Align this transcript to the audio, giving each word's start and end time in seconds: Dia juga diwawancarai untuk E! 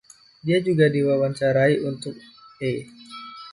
Dia 0.45 0.57
juga 0.67 0.85
diwawancarai 0.95 1.75
untuk 1.89 2.15
E! 2.69 2.73